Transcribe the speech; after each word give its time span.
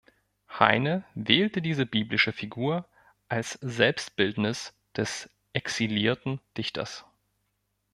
Heine 0.49 1.03
wählte 1.13 1.61
diese 1.61 1.85
biblische 1.85 2.31
Figur 2.31 2.89
als 3.29 3.51
Selbstbildnis 3.61 4.73
des 4.97 5.29
exilierten 5.53 6.39
Dichters. 6.57 7.05